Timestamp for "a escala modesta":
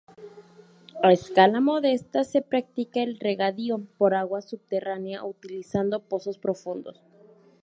1.03-2.23